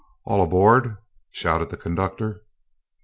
[0.25, 0.97] "All aboard,"
[1.29, 2.41] shouted the conductor.